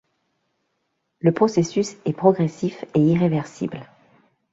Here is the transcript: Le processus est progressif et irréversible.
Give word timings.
Le 1.19 1.31
processus 1.31 1.93
est 2.05 2.13
progressif 2.17 2.85
et 2.95 2.99
irréversible. 3.05 3.85